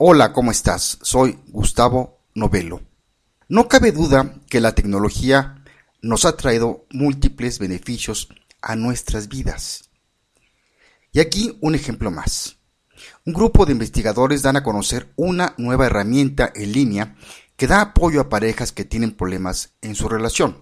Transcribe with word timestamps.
Hola, 0.00 0.32
¿cómo 0.32 0.52
estás? 0.52 1.00
Soy 1.02 1.40
Gustavo 1.48 2.20
Novelo. 2.32 2.82
No 3.48 3.66
cabe 3.66 3.90
duda 3.90 4.36
que 4.48 4.60
la 4.60 4.72
tecnología 4.72 5.64
nos 6.02 6.24
ha 6.24 6.36
traído 6.36 6.86
múltiples 6.92 7.58
beneficios 7.58 8.28
a 8.62 8.76
nuestras 8.76 9.26
vidas. 9.26 9.90
Y 11.10 11.18
aquí 11.18 11.58
un 11.60 11.74
ejemplo 11.74 12.12
más. 12.12 12.58
Un 13.26 13.32
grupo 13.32 13.66
de 13.66 13.72
investigadores 13.72 14.42
dan 14.42 14.54
a 14.56 14.62
conocer 14.62 15.12
una 15.16 15.54
nueva 15.58 15.86
herramienta 15.86 16.52
en 16.54 16.70
línea 16.70 17.16
que 17.56 17.66
da 17.66 17.80
apoyo 17.80 18.20
a 18.20 18.28
parejas 18.28 18.70
que 18.70 18.84
tienen 18.84 19.16
problemas 19.16 19.72
en 19.82 19.96
su 19.96 20.08
relación. 20.08 20.58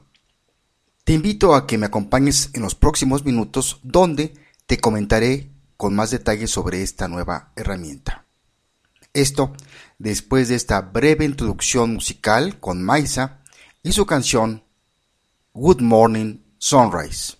Te 1.04 1.12
invito 1.12 1.54
a 1.54 1.66
que 1.66 1.76
me 1.76 1.84
acompañes 1.84 2.48
en 2.54 2.62
los 2.62 2.74
próximos 2.74 3.26
minutos 3.26 3.80
donde 3.82 4.32
te 4.64 4.78
comentaré 4.78 5.50
con 5.76 5.94
más 5.94 6.10
detalles 6.10 6.50
sobre 6.50 6.80
esta 6.80 7.06
nueva 7.06 7.52
herramienta. 7.54 8.25
Esto 9.16 9.54
después 9.98 10.48
de 10.48 10.56
esta 10.56 10.82
breve 10.82 11.24
introducción 11.24 11.94
musical 11.94 12.60
con 12.60 12.82
Maisa 12.82 13.40
y 13.82 13.92
su 13.92 14.04
canción 14.04 14.62
Good 15.54 15.80
Morning 15.80 16.40
Sunrise. 16.58 17.38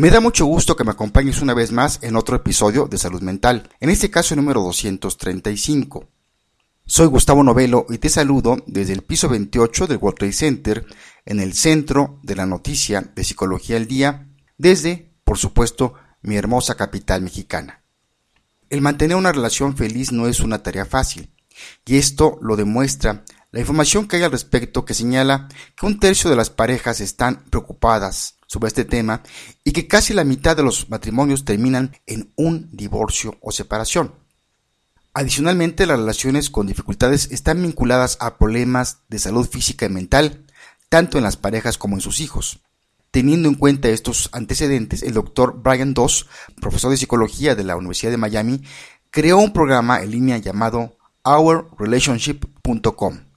Me 0.00 0.08
da 0.08 0.20
mucho 0.20 0.46
gusto 0.46 0.76
que 0.76 0.84
me 0.84 0.92
acompañes 0.92 1.42
una 1.42 1.52
vez 1.52 1.72
más 1.72 1.98
en 2.00 2.16
otro 2.16 2.34
episodio 2.34 2.86
de 2.86 2.96
Salud 2.96 3.20
Mental, 3.20 3.68
en 3.80 3.90
este 3.90 4.10
caso 4.10 4.34
número 4.34 4.62
235. 4.62 6.08
Soy 6.86 7.06
Gustavo 7.08 7.42
Novelo 7.42 7.84
y 7.90 7.98
te 7.98 8.08
saludo 8.08 8.56
desde 8.66 8.94
el 8.94 9.02
piso 9.02 9.28
28 9.28 9.86
del 9.86 9.98
World 9.98 10.18
Trade 10.18 10.32
Center, 10.32 10.86
en 11.26 11.38
el 11.38 11.52
centro 11.52 12.18
de 12.22 12.34
la 12.34 12.46
noticia 12.46 13.12
de 13.14 13.24
Psicología 13.24 13.76
al 13.76 13.86
Día, 13.86 14.26
desde, 14.56 15.12
por 15.22 15.36
supuesto, 15.36 15.92
mi 16.22 16.36
hermosa 16.36 16.76
capital 16.76 17.20
mexicana. 17.20 17.82
El 18.70 18.80
mantener 18.80 19.18
una 19.18 19.32
relación 19.32 19.76
feliz 19.76 20.12
no 20.12 20.28
es 20.28 20.40
una 20.40 20.62
tarea 20.62 20.86
fácil, 20.86 21.30
y 21.84 21.98
esto 21.98 22.38
lo 22.40 22.56
demuestra 22.56 23.22
la 23.50 23.60
información 23.60 24.08
que 24.08 24.16
hay 24.16 24.22
al 24.22 24.32
respecto 24.32 24.86
que 24.86 24.94
señala 24.94 25.48
que 25.76 25.84
un 25.84 26.00
tercio 26.00 26.30
de 26.30 26.36
las 26.36 26.48
parejas 26.48 27.02
están 27.02 27.44
preocupadas 27.50 28.39
sobre 28.50 28.66
este 28.66 28.84
tema 28.84 29.22
y 29.62 29.70
que 29.70 29.86
casi 29.86 30.12
la 30.12 30.24
mitad 30.24 30.56
de 30.56 30.64
los 30.64 30.90
matrimonios 30.90 31.44
terminan 31.44 31.96
en 32.06 32.32
un 32.34 32.68
divorcio 32.72 33.38
o 33.40 33.52
separación. 33.52 34.12
Adicionalmente, 35.14 35.86
las 35.86 36.00
relaciones 36.00 36.50
con 36.50 36.66
dificultades 36.66 37.30
están 37.30 37.62
vinculadas 37.62 38.16
a 38.20 38.38
problemas 38.38 39.02
de 39.08 39.20
salud 39.20 39.48
física 39.48 39.86
y 39.86 39.90
mental, 39.90 40.46
tanto 40.88 41.16
en 41.16 41.22
las 41.22 41.36
parejas 41.36 41.78
como 41.78 41.94
en 41.94 42.00
sus 42.00 42.18
hijos. 42.18 42.58
Teniendo 43.12 43.48
en 43.48 43.54
cuenta 43.54 43.88
estos 43.88 44.30
antecedentes, 44.32 45.04
el 45.04 45.14
doctor 45.14 45.60
Brian 45.62 45.94
Doss, 45.94 46.26
profesor 46.60 46.90
de 46.90 46.96
psicología 46.96 47.54
de 47.54 47.62
la 47.62 47.76
Universidad 47.76 48.10
de 48.10 48.16
Miami, 48.16 48.62
creó 49.10 49.38
un 49.38 49.52
programa 49.52 50.02
en 50.02 50.10
línea 50.10 50.38
llamado 50.38 50.96
OurRelationship.com 51.22 53.29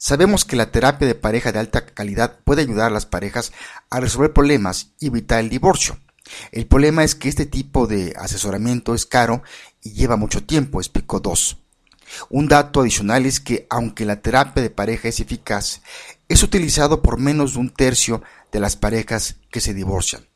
Sabemos 0.00 0.44
que 0.44 0.54
la 0.54 0.70
terapia 0.70 1.08
de 1.08 1.16
pareja 1.16 1.50
de 1.50 1.58
alta 1.58 1.84
calidad 1.84 2.38
puede 2.44 2.62
ayudar 2.62 2.86
a 2.86 2.94
las 2.94 3.04
parejas 3.04 3.52
a 3.90 3.98
resolver 3.98 4.32
problemas 4.32 4.92
y 5.00 5.08
evitar 5.08 5.40
el 5.40 5.50
divorcio. 5.50 5.98
El 6.52 6.68
problema 6.68 7.02
es 7.02 7.16
que 7.16 7.28
este 7.28 7.46
tipo 7.46 7.88
de 7.88 8.14
asesoramiento 8.16 8.94
es 8.94 9.06
caro 9.06 9.42
y 9.82 9.94
lleva 9.94 10.16
mucho 10.16 10.44
tiempo, 10.44 10.78
explicó 10.78 11.18
Dos. 11.18 11.58
Un 12.30 12.46
dato 12.46 12.80
adicional 12.80 13.26
es 13.26 13.40
que 13.40 13.66
aunque 13.70 14.04
la 14.04 14.22
terapia 14.22 14.62
de 14.62 14.70
pareja 14.70 15.08
es 15.08 15.18
eficaz, 15.18 15.82
es 16.28 16.44
utilizado 16.44 17.02
por 17.02 17.18
menos 17.18 17.54
de 17.54 17.58
un 17.58 17.70
tercio 17.70 18.22
de 18.52 18.60
las 18.60 18.76
parejas 18.76 19.36
que 19.50 19.60
se 19.60 19.74
divorcian. 19.74 20.28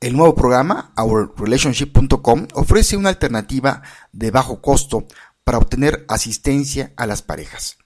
El 0.00 0.16
nuevo 0.16 0.34
programa, 0.34 0.92
OurRelationship.com, 0.96 2.48
ofrece 2.52 2.98
una 2.98 3.08
alternativa 3.08 3.82
de 4.12 4.30
bajo 4.30 4.60
costo 4.60 5.06
para 5.44 5.58
obtener 5.58 6.04
asistencia 6.08 6.92
a 6.96 7.06
las 7.06 7.22
parejas. 7.22 7.78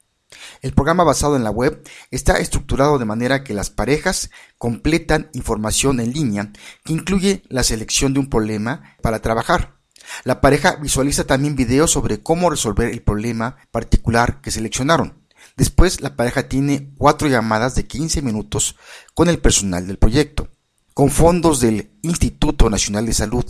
El 0.63 0.73
programa 0.73 1.05
basado 1.05 1.37
en 1.37 1.45
la 1.45 1.51
web 1.51 1.83
está 2.11 2.39
estructurado 2.39 2.99
de 2.99 3.05
manera 3.05 3.45
que 3.45 3.55
las 3.55 3.71
parejas 3.71 4.31
completan 4.59 5.31
información 5.33 6.01
en 6.01 6.13
línea 6.13 6.53
que 6.85 6.93
incluye 6.93 7.43
la 7.49 7.63
selección 7.63 8.15
de 8.15 8.21
un 8.21 8.31
problema 8.31 8.97
para 9.03 9.21
trabajar. 9.21 9.77
La 10.25 10.41
pareja 10.41 10.77
visualiza 10.77 11.25
también 11.25 11.57
videos 11.57 11.91
sobre 11.91 12.23
cómo 12.23 12.51
resolver 12.51 12.89
el 12.91 13.03
problema 13.03 13.57
particular 13.71 14.41
que 14.41 14.51
seleccionaron. 14.51 15.25
Después, 15.57 16.01
la 16.01 16.17
pareja 16.17 16.49
tiene 16.49 16.93
cuatro 16.97 17.29
llamadas 17.29 17.75
de 17.75 17.87
15 17.87 18.23
minutos 18.23 18.77
con 19.15 19.29
el 19.29 19.39
personal 19.39 19.87
del 19.87 19.99
proyecto, 19.99 20.49
con 20.95 21.11
fondos 21.11 21.61
del 21.61 21.91
Instituto 22.03 22.71
Nacional 22.71 23.07
de 23.07 23.15
Salud, 23.15 23.45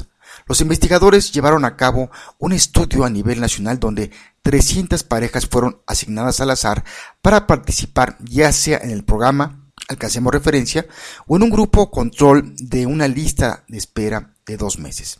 los 0.46 0.60
investigadores 0.60 1.32
llevaron 1.32 1.64
a 1.64 1.76
cabo 1.76 2.10
un 2.38 2.52
estudio 2.52 3.04
a 3.04 3.10
nivel 3.10 3.41
nacional 3.41 3.80
donde 3.80 4.10
300 4.46 5.02
parejas 5.02 5.48
fueron 5.48 5.82
asignadas 5.88 6.38
al 6.38 6.50
azar 6.50 6.84
para 7.20 7.48
participar 7.48 8.16
ya 8.20 8.52
sea 8.52 8.78
en 8.78 8.90
el 8.90 9.02
programa 9.02 9.72
al 9.88 9.98
que 9.98 10.06
hacemos 10.06 10.32
referencia 10.32 10.86
o 11.26 11.34
en 11.34 11.42
un 11.42 11.50
grupo 11.50 11.90
control 11.90 12.54
de 12.56 12.86
una 12.86 13.08
lista 13.08 13.64
de 13.66 13.76
espera 13.76 14.36
de 14.46 14.56
dos 14.56 14.78
meses. 14.78 15.18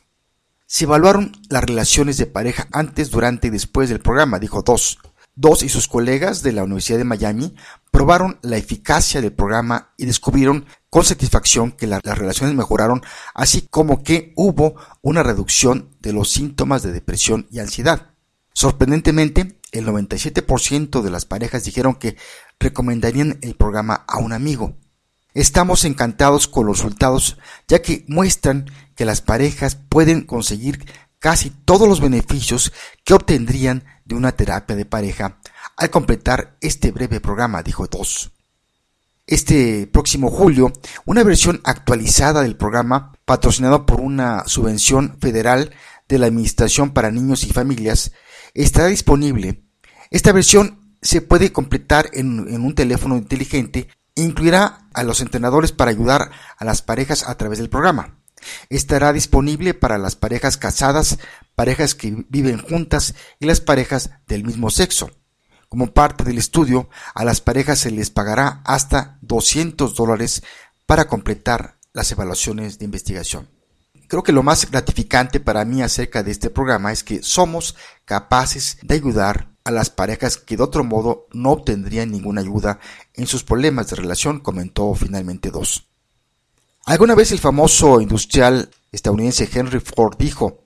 Se 0.66 0.84
evaluaron 0.84 1.32
las 1.48 1.64
relaciones 1.64 2.19
de 2.19 2.26
pareja 2.26 2.69
antes, 2.70 3.10
durante 3.10 3.48
y 3.48 3.50
después 3.50 3.88
del 3.88 3.98
programa, 3.98 4.38
dijo 4.38 4.62
Dos. 4.62 5.00
Dos 5.34 5.64
y 5.64 5.69
sus 5.70 5.88
colegas 5.88 6.44
de 6.44 6.53
la 6.53 6.62
Universidad 6.62 6.98
de 6.98 7.04
Miami 7.04 7.56
probaron 7.91 8.38
la 8.43 8.58
eficacia 8.58 9.20
del 9.20 9.32
programa 9.32 9.93
y 9.97 10.06
descubrieron 10.06 10.66
con 10.88 11.04
satisfacción 11.04 11.72
que 11.72 11.88
las 11.88 12.00
relaciones 12.00 12.54
mejoraron, 12.54 13.03
así 13.34 13.66
como 13.69 14.04
que 14.04 14.32
hubo 14.37 14.76
una 15.03 15.25
reducción 15.25 15.91
de 15.98 16.12
los 16.12 16.31
síntomas 16.31 16.84
de 16.84 16.93
depresión 16.93 17.48
y 17.50 17.58
ansiedad. 17.58 18.12
Sorprendentemente, 18.56 19.61
el 19.71 19.84
97% 19.84 21.03
de 21.03 21.11
las 21.11 21.27
parejas 21.27 21.65
dijeron 21.65 21.97
que 21.97 22.17
recomendarían 22.59 23.39
el 23.43 23.55
programa 23.55 24.06
a 24.09 24.17
un 24.17 24.33
amigo. 24.33 24.78
Estamos 25.34 25.84
encantados 25.84 26.49
con 26.49 26.65
los 26.65 26.78
resultados, 26.78 27.37
ya 27.69 27.83
que 27.83 28.06
muestran 28.09 28.65
que 28.94 29.05
las 29.05 29.21
parejas 29.21 29.77
pueden 29.91 30.22
conseguir 30.22 30.87
casi 31.19 31.50
todos 31.50 31.87
los 31.87 32.00
beneficios 32.00 32.72
que 33.05 33.12
obtendrían 33.12 33.84
de 34.06 34.15
una 34.15 34.33
terapia 34.33 34.75
de 34.75 34.87
pareja 34.87 35.38
al 35.77 35.91
completar 35.91 36.56
este 36.62 36.93
breve 36.93 37.21
programa, 37.21 37.62
dijo 37.62 37.87
Dos. 37.88 38.33
Este 39.27 39.87
próximo 39.87 40.31
julio, 40.31 40.73
una 41.05 41.25
versión 41.25 41.61
actualizada 41.62 42.41
del 42.41 42.56
programa, 42.56 43.12
patrocinado 43.27 43.84
por 43.84 44.00
una 44.00 44.44
subvención 44.47 45.19
federal 45.21 45.75
de 46.09 46.19
la 46.19 46.27
Administración 46.27 46.94
para 46.94 47.11
Niños 47.11 47.44
y 47.44 47.53
Familias, 47.53 48.12
estará 48.65 48.89
disponible. 48.89 49.62
Esta 50.11 50.33
versión 50.33 50.97
se 51.03 51.20
puede 51.20 51.53
completar 51.53 52.11
en, 52.12 52.47
en 52.49 52.64
un 52.64 52.75
teléfono 52.75 53.17
inteligente 53.17 53.88
e 54.14 54.23
incluirá 54.23 54.88
a 54.94 55.03
los 55.03 55.20
entrenadores 55.20 55.73
para 55.73 55.91
ayudar 55.91 56.31
a 56.56 56.64
las 56.64 56.82
parejas 56.82 57.29
a 57.29 57.37
través 57.37 57.58
del 57.58 57.69
programa. 57.69 58.19
Estará 58.70 59.12
disponible 59.12 59.75
para 59.75 59.99
las 59.99 60.17
parejas 60.17 60.56
casadas, 60.56 61.19
parejas 61.55 61.94
que 61.94 62.25
viven 62.29 62.58
juntas 62.58 63.14
y 63.41 63.47
las 63.47 63.61
parejas 63.61 64.11
del 64.26 64.44
mismo 64.44 64.70
sexo. 64.70 65.11
Como 65.69 65.93
parte 65.93 66.25
del 66.25 66.38
estudio, 66.38 66.88
a 67.14 67.25
las 67.25 67.41
parejas 67.41 67.81
se 67.81 67.91
les 67.91 68.11
pagará 68.11 68.62
hasta 68.64 69.19
200 69.23 69.94
dólares 69.94 70.43
para 70.87 71.08
completar 71.08 71.76
las 71.93 72.11
evaluaciones 72.12 72.79
de 72.79 72.85
investigación. 72.85 73.56
Creo 74.08 74.23
que 74.23 74.32
lo 74.32 74.43
más 74.43 74.70
gratificante 74.70 75.41
para 75.41 75.64
mí 75.64 75.82
acerca 75.82 76.23
de 76.23 76.31
este 76.31 76.50
programa 76.50 76.93
es 76.93 77.03
que 77.03 77.23
somos 77.23 77.75
capaces 78.05 78.79
de 78.82 78.94
ayudar 78.94 79.50
a 79.64 79.73
las 79.73 79.91
parejas 79.91 80.37
que 80.37 80.56
de 80.56 80.62
otro 80.62 80.85
modo 80.85 81.26
no 81.32 81.50
obtendrían 81.50 82.12
ninguna 82.12 82.41
ayuda 82.41 82.79
en 83.14 83.26
sus 83.26 83.43
problemas 83.43 83.91
de 83.91 83.97
relación, 83.97 84.38
comentó 84.38 84.94
finalmente 84.94 85.50
dos. 85.50 85.88
Alguna 86.85 87.17
vez 87.17 87.32
el 87.32 87.41
famoso 87.41 88.00
industrial 88.00 88.70
estadounidense 88.93 89.49
Henry 89.53 89.81
Ford 89.81 90.17
dijo, 90.17 90.62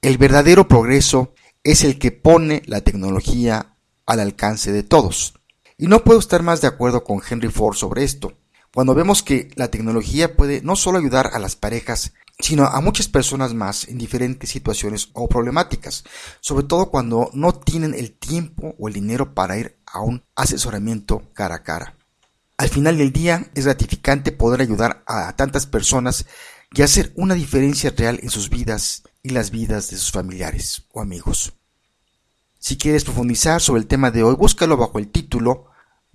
el 0.00 0.18
verdadero 0.18 0.66
progreso 0.66 1.34
es 1.62 1.84
el 1.84 2.00
que 2.00 2.10
pone 2.10 2.62
la 2.66 2.80
tecnología 2.80 3.76
al 4.06 4.18
alcance 4.18 4.72
de 4.72 4.82
todos. 4.82 5.34
Y 5.78 5.86
no 5.86 6.02
puedo 6.02 6.18
estar 6.18 6.42
más 6.42 6.60
de 6.60 6.66
acuerdo 6.66 7.04
con 7.04 7.22
Henry 7.28 7.48
Ford 7.48 7.76
sobre 7.76 8.02
esto, 8.02 8.32
cuando 8.74 8.94
vemos 8.94 9.22
que 9.22 9.50
la 9.54 9.70
tecnología 9.70 10.34
puede 10.34 10.62
no 10.62 10.76
solo 10.76 10.98
ayudar 10.98 11.30
a 11.34 11.38
las 11.38 11.56
parejas, 11.56 12.12
sino 12.38 12.64
a 12.64 12.80
muchas 12.80 13.06
personas 13.06 13.54
más 13.54 13.86
en 13.88 13.98
diferentes 13.98 14.50
situaciones 14.50 15.10
o 15.12 15.28
problemáticas, 15.28 16.04
sobre 16.40 16.66
todo 16.66 16.90
cuando 16.90 17.30
no 17.34 17.52
tienen 17.54 17.94
el 17.94 18.12
tiempo 18.12 18.74
o 18.78 18.88
el 18.88 18.94
dinero 18.94 19.34
para 19.34 19.58
ir 19.58 19.76
a 19.86 20.00
un 20.00 20.24
asesoramiento 20.34 21.22
cara 21.34 21.56
a 21.56 21.62
cara. 21.62 21.96
Al 22.56 22.68
final 22.68 22.96
del 22.96 23.12
día 23.12 23.50
es 23.54 23.66
gratificante 23.66 24.32
poder 24.32 24.60
ayudar 24.60 25.02
a 25.06 25.34
tantas 25.36 25.66
personas 25.66 26.26
y 26.72 26.82
hacer 26.82 27.12
una 27.16 27.34
diferencia 27.34 27.92
real 27.96 28.20
en 28.22 28.30
sus 28.30 28.48
vidas 28.48 29.02
y 29.22 29.30
las 29.30 29.50
vidas 29.50 29.90
de 29.90 29.98
sus 29.98 30.12
familiares 30.12 30.84
o 30.92 31.00
amigos. 31.00 31.52
Si 32.58 32.78
quieres 32.78 33.04
profundizar 33.04 33.60
sobre 33.60 33.80
el 33.80 33.86
tema 33.86 34.10
de 34.10 34.22
hoy, 34.22 34.34
búscalo 34.34 34.76
bajo 34.76 34.98
el 34.98 35.08
título 35.08 35.66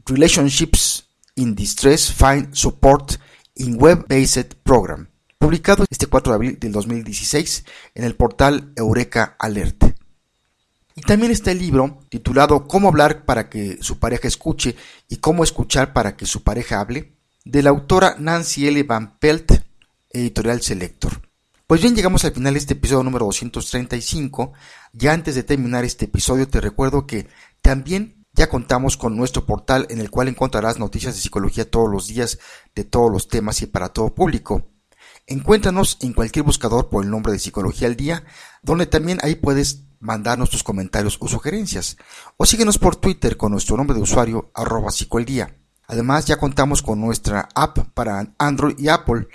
Relationships 0.05 1.06
in 1.37 1.55
Distress 1.55 2.11
Find 2.11 2.53
Support 2.53 3.19
in 3.55 3.81
Web-Based 3.81 4.55
Program, 4.63 5.07
publicado 5.37 5.85
este 5.89 6.07
4 6.07 6.31
de 6.31 6.35
abril 6.35 6.59
del 6.59 6.71
2016 6.71 7.65
en 7.95 8.03
el 8.03 8.15
portal 8.15 8.73
Eureka 8.75 9.35
Alert. 9.39 9.85
Y 10.95 11.01
también 11.01 11.31
está 11.31 11.51
el 11.51 11.59
libro 11.59 11.99
titulado 12.09 12.67
Cómo 12.67 12.89
hablar 12.89 13.23
para 13.23 13.49
que 13.49 13.77
su 13.81 13.99
pareja 13.99 14.27
escuche 14.27 14.75
y 15.07 15.17
cómo 15.17 15.43
escuchar 15.43 15.93
para 15.93 16.17
que 16.17 16.25
su 16.25 16.43
pareja 16.43 16.79
hable, 16.79 17.13
de 17.45 17.63
la 17.63 17.69
autora 17.69 18.15
Nancy 18.19 18.67
L. 18.67 18.83
Van 18.83 19.17
Pelt, 19.19 19.51
editorial 20.09 20.61
Selector. 20.61 21.21
Pues 21.67 21.81
bien, 21.81 21.95
llegamos 21.95 22.25
al 22.25 22.31
final 22.31 22.53
de 22.53 22.59
este 22.59 22.73
episodio 22.73 23.03
número 23.03 23.25
235. 23.25 24.53
Ya 24.93 25.13
antes 25.13 25.35
de 25.35 25.43
terminar 25.43 25.83
este 25.83 26.05
episodio 26.05 26.47
te 26.47 26.61
recuerdo 26.61 27.05
que 27.05 27.27
también 27.61 28.16
ya 28.37 28.47
contamos 28.47 28.95
con 28.95 29.17
nuestro 29.17 29.45
portal 29.45 29.85
en 29.89 29.99
el 29.99 30.09
cual 30.09 30.29
encontrarás 30.29 30.79
noticias 30.79 31.15
de 31.15 31.21
psicología 31.21 31.69
todos 31.69 31.91
los 31.91 32.07
días 32.07 32.39
de 32.75 32.85
todos 32.85 33.11
los 33.11 33.27
temas 33.27 33.61
y 33.61 33.65
para 33.65 33.89
todo 33.89 34.15
público. 34.15 34.69
Encuéntranos 35.25 35.97
en 35.99 36.13
cualquier 36.13 36.45
buscador 36.45 36.87
por 36.87 37.03
el 37.03 37.09
nombre 37.09 37.33
de 37.33 37.39
Psicología 37.39 37.89
al 37.89 37.97
Día, 37.97 38.23
donde 38.61 38.85
también 38.85 39.19
ahí 39.23 39.35
puedes 39.35 39.83
mandarnos 39.99 40.49
tus 40.49 40.63
comentarios 40.63 41.17
o 41.19 41.27
sugerencias. 41.27 41.97
O 42.37 42.45
síguenos 42.45 42.77
por 42.77 42.95
Twitter 42.95 43.35
con 43.35 43.51
nuestro 43.51 43.75
nombre 43.75 43.97
de 43.97 44.03
usuario 44.03 44.51
arroba. 44.53 44.91
Además 45.87 46.25
ya 46.25 46.37
contamos 46.37 46.81
con 46.81 47.01
nuestra 47.01 47.49
app 47.55 47.79
para 47.93 48.33
Android 48.37 48.79
y 48.79 48.87
Apple 48.87 49.27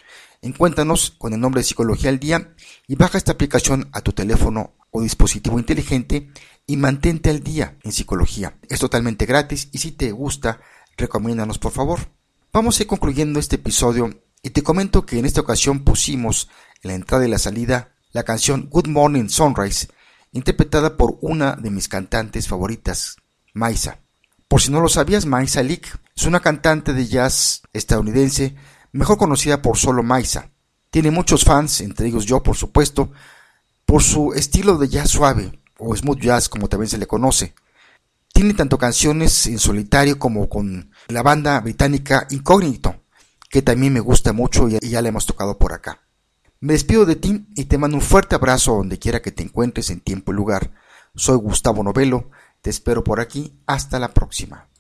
Encuéntranos 0.45 1.13
con 1.13 1.33
el 1.33 1.41
nombre 1.41 1.61
de 1.61 1.65
Psicología 1.65 2.11
al 2.11 2.19
Día 2.19 2.53
y 2.89 2.97
baja 2.97 3.17
esta 3.17 3.31
aplicación 3.31 3.89
a 3.93 4.01
tu 4.01 4.13
teléfono 4.13 4.75
o 4.93 5.03
dispositivo 5.03 5.59
inteligente 5.59 6.31
y 6.67 6.77
mantente 6.77 7.31
al 7.31 7.43
día 7.43 7.77
en 7.83 7.91
psicología. 7.91 8.57
Es 8.69 8.79
totalmente 8.79 9.27
gratis 9.27 9.69
y 9.73 9.79
si 9.79 9.91
te 9.91 10.13
gusta, 10.13 10.61
recomiéndanos 10.97 11.59
por 11.59 11.73
favor. 11.73 11.99
Vamos 12.53 12.79
a 12.79 12.83
ir 12.85 12.87
concluyendo 12.87 13.41
este 13.41 13.57
episodio 13.57 14.23
y 14.43 14.51
te 14.51 14.63
comento 14.63 15.05
que 15.05 15.19
en 15.19 15.25
esta 15.25 15.41
ocasión 15.41 15.83
pusimos 15.83 16.49
en 16.83 16.91
la 16.91 16.95
entrada 16.95 17.27
y 17.27 17.31
la 17.31 17.39
salida 17.39 17.97
la 18.13 18.25
canción 18.25 18.69
Good 18.71 18.89
Morning 18.89 19.29
Sunrise, 19.29 19.89
interpretada 20.33 20.97
por 20.97 21.17
una 21.23 21.57
de 21.57 21.71
mis 21.71 21.89
cantantes 21.89 22.47
favoritas, 22.47 23.17
Maisa. 23.55 24.01
Por 24.49 24.61
si 24.61 24.71
no 24.71 24.83
lo 24.83 24.89
sabías, 24.89 25.25
Maisa 25.25 25.63
Leak 25.63 25.99
es 26.15 26.25
una 26.25 26.41
cantante 26.41 26.93
de 26.93 27.07
jazz 27.07 27.63
estadounidense 27.73 28.55
mejor 28.93 29.17
conocida 29.17 29.63
por 29.63 29.79
solo 29.79 30.03
Maisa. 30.03 30.51
Tiene 30.91 31.11
muchos 31.11 31.45
fans, 31.45 31.81
entre 31.81 32.09
ellos 32.09 32.27
yo 32.27 32.43
por 32.43 32.57
supuesto, 32.57 33.13
por 33.93 34.03
su 34.03 34.33
estilo 34.33 34.79
de 34.79 34.89
jazz 34.89 35.11
suave, 35.11 35.61
o 35.77 35.95
smooth 35.95 36.19
jazz 36.19 36.49
como 36.49 36.67
también 36.67 36.89
se 36.89 36.97
le 36.97 37.07
conoce. 37.07 37.55
Tiene 38.33 38.55
tanto 38.55 38.79
canciones 38.79 39.47
en 39.47 39.59
solitario 39.59 40.19
como 40.19 40.49
con 40.49 40.91
la 41.09 41.23
banda 41.23 41.61
británica 41.61 42.27
Incognito, 42.31 43.03
que 43.51 43.61
también 43.61 43.93
me 43.93 44.01
gusta 44.01 44.33
mucho 44.33 44.67
y 44.67 44.79
ya 44.81 45.03
la 45.03 45.11
hemos 45.11 45.27
tocado 45.27 45.59
por 45.59 45.75
acá. 45.75 46.01
Me 46.61 46.73
despido 46.73 47.05
de 47.05 47.17
ti 47.17 47.45
y 47.55 47.67
te 47.67 47.77
mando 47.77 47.99
un 47.99 48.03
fuerte 48.03 48.35
abrazo 48.35 48.77
donde 48.77 48.99
quiera 48.99 49.21
que 49.21 49.31
te 49.31 49.43
encuentres 49.43 49.91
en 49.91 50.01
tiempo 50.01 50.33
y 50.33 50.37
lugar. 50.37 50.73
Soy 51.15 51.37
Gustavo 51.37 51.83
Novelo, 51.83 52.31
te 52.63 52.71
espero 52.71 53.05
por 53.05 53.21
aquí, 53.21 53.61
hasta 53.67 53.99
la 53.99 54.15
próxima. 54.15 54.71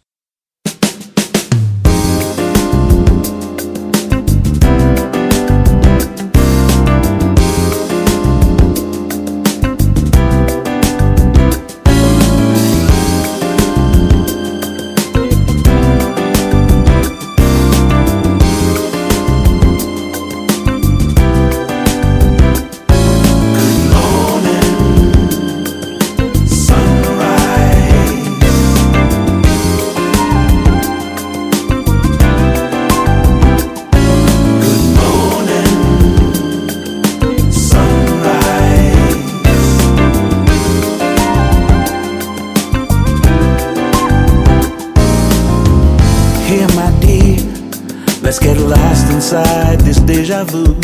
Inside 49.22 49.78
this 49.80 49.98
deja 49.98 50.42
vu. 50.44 50.74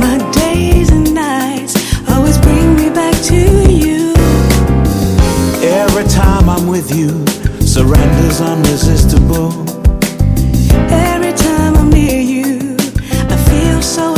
My 0.00 0.18
days 0.32 0.90
and 0.90 1.14
nights 1.14 1.74
always 2.08 2.38
bring 2.38 2.74
me 2.74 2.88
back 2.88 3.14
to 3.24 3.70
you. 3.70 4.14
Every 5.62 6.04
time 6.04 6.48
I'm 6.48 6.66
with 6.66 6.90
you, 6.94 7.10
surrender's 7.60 8.40
unresistible. 8.40 9.52
Every 10.90 11.32
time 11.32 11.76
I'm 11.76 11.90
near 11.90 12.20
you, 12.20 12.76
I 13.28 13.36
feel 13.48 13.82
so. 13.82 14.17